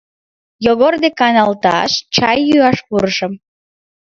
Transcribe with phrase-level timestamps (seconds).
[0.65, 3.33] Йогор дек каналташ, чай йӱаш пурышым.